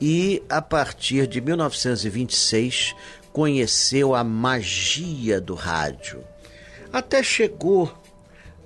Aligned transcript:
e, 0.00 0.42
a 0.48 0.60
partir 0.60 1.28
de 1.28 1.40
1926, 1.40 2.96
conheceu 3.32 4.16
a 4.16 4.24
magia 4.24 5.40
do 5.40 5.54
rádio. 5.54 6.24
Até 6.96 7.22
chegou 7.22 7.92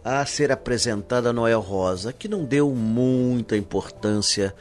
a 0.04 0.24
ser 0.24 0.52
apresentada 0.52 1.30
a 1.30 1.32
Noel 1.32 1.58
Rosa, 1.58 2.12
que 2.12 2.28
não 2.28 2.44
deu 2.44 2.70
muita 2.70 3.56
importância 3.56 4.54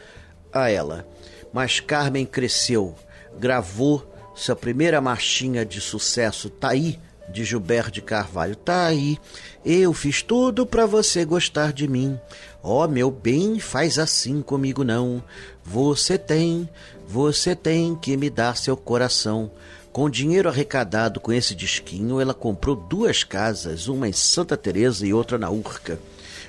a 0.51 0.71
ela. 0.71 1.07
Mas 1.53 1.79
Carmen 1.79 2.25
cresceu, 2.25 2.95
gravou 3.37 4.11
sua 4.33 4.55
primeira 4.55 4.99
marchinha 4.99 5.63
de 5.63 5.79
sucesso, 5.79 6.49
Tá 6.49 6.69
aí, 6.69 6.99
de 7.31 7.43
Gilberto 7.43 7.91
de 7.91 8.01
Carvalho. 8.01 8.55
Tá 8.55 8.87
aí, 8.87 9.19
eu 9.63 9.93
fiz 9.93 10.23
tudo 10.23 10.65
para 10.65 10.87
você 10.87 11.23
gostar 11.23 11.71
de 11.71 11.87
mim. 11.87 12.19
Ó, 12.63 12.83
oh, 12.83 12.87
meu 12.87 13.11
bem, 13.11 13.59
faz 13.59 13.99
assim 13.99 14.41
comigo 14.41 14.83
não. 14.83 15.23
Você 15.63 16.17
tem, 16.17 16.67
você 17.07 17.55
tem 17.55 17.95
que 17.95 18.17
me 18.17 18.31
dar 18.31 18.57
seu 18.57 18.75
coração. 18.75 19.51
Com 19.99 20.05
o 20.05 20.09
dinheiro 20.09 20.47
arrecadado 20.47 21.19
com 21.19 21.29
esse 21.29 21.53
disquinho, 21.53 22.21
ela 22.21 22.33
comprou 22.33 22.73
duas 22.73 23.25
casas, 23.25 23.89
uma 23.89 24.07
em 24.07 24.13
Santa 24.13 24.55
Teresa 24.55 25.05
e 25.05 25.13
outra 25.13 25.37
na 25.37 25.49
Urca. 25.49 25.99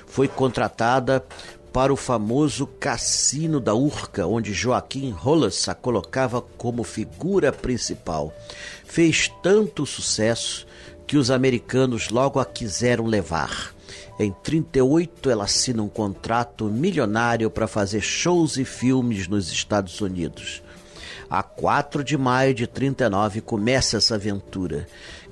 Foi 0.07 0.25
contratada 0.25 1.21
para 1.73 1.91
o 1.91 1.97
famoso 1.97 2.65
Cassino 2.65 3.59
da 3.59 3.75
Urca, 3.75 4.25
onde 4.25 4.53
Joaquim 4.53 5.09
Rolas 5.09 5.67
a 5.67 5.75
colocava 5.75 6.41
como 6.41 6.81
figura 6.85 7.51
principal. 7.51 8.33
Fez 8.85 9.29
tanto 9.43 9.85
sucesso 9.85 10.65
que 11.05 11.17
os 11.17 11.29
americanos 11.29 12.09
logo 12.09 12.39
a 12.39 12.45
quiseram 12.45 13.05
levar. 13.05 13.75
Em 14.17 14.31
38, 14.31 15.29
ela 15.29 15.43
assina 15.43 15.83
um 15.83 15.89
contrato 15.89 16.69
milionário 16.69 17.51
para 17.51 17.67
fazer 17.67 17.99
shows 17.99 18.55
e 18.55 18.63
filmes 18.63 19.27
nos 19.27 19.51
Estados 19.51 19.99
Unidos. 19.99 20.63
A 21.31 21.41
4 21.41 22.03
de 22.03 22.17
maio 22.17 22.53
de 22.53 22.67
39 22.67 23.39
começa 23.39 23.95
essa 23.95 24.15
aventura, 24.15 24.85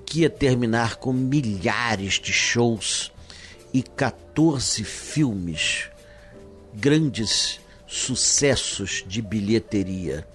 que 0.05 0.21
ia 0.21 0.29
terminar 0.29 0.95
com 0.95 1.11
milhares 1.11 2.13
de 2.13 2.31
shows 2.31 3.11
e 3.73 3.83
14 3.83 4.85
filmes, 4.85 5.89
grandes 6.73 7.59
sucessos 7.85 9.03
de 9.05 9.21
bilheteria. 9.21 10.25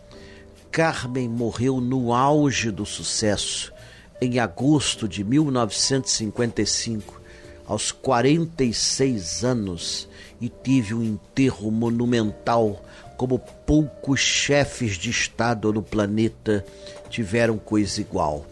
Carmen 0.70 1.30
morreu 1.30 1.80
no 1.80 2.12
auge 2.12 2.70
do 2.70 2.84
sucesso, 2.84 3.72
em 4.20 4.38
agosto 4.38 5.08
de 5.08 5.24
1955, 5.24 7.22
aos 7.66 7.92
46 7.92 9.44
anos, 9.44 10.08
e 10.40 10.48
teve 10.48 10.94
um 10.94 11.02
enterro 11.02 11.70
monumental 11.70 12.82
como 13.16 13.38
poucos 13.38 14.20
chefes 14.20 14.96
de 14.96 15.10
Estado 15.10 15.72
no 15.72 15.82
planeta 15.82 16.64
tiveram 17.08 17.56
coisa 17.56 18.00
igual. 18.00 18.44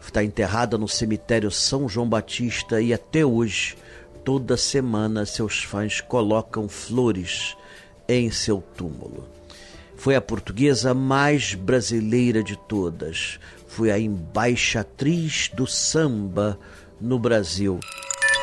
Está 0.00 0.22
enterrada 0.22 0.78
no 0.78 0.86
cemitério 0.86 1.50
São 1.50 1.88
João 1.88 2.08
Batista 2.08 2.80
e 2.80 2.92
até 2.92 3.24
hoje, 3.24 3.76
toda 4.24 4.56
semana, 4.56 5.26
seus 5.26 5.62
fãs 5.62 6.00
colocam 6.00 6.68
flores 6.68 7.56
em 8.08 8.30
seu 8.30 8.62
túmulo. 8.76 9.26
Foi 9.96 10.14
a 10.14 10.20
portuguesa 10.20 10.92
mais 10.94 11.54
brasileira 11.54 12.42
de 12.42 12.56
todas. 12.56 13.40
Foi 13.66 13.90
a 13.90 13.98
embaixatriz 13.98 15.50
do 15.54 15.66
samba 15.66 16.58
no 17.00 17.18
Brasil. 17.18 17.80